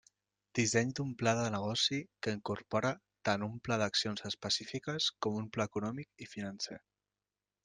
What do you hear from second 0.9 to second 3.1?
d'un pla de negoci que incorpora